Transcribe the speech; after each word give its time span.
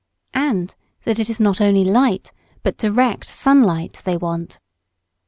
And 0.33 0.73
that 1.03 1.19
it 1.19 1.29
is 1.29 1.39
not 1.39 1.61
only 1.61 1.83
light 1.85 2.31
but 2.63 2.75
direct 2.75 3.29
sun 3.29 3.61
light 3.61 4.01
they 4.03 4.17
want. 4.17 4.57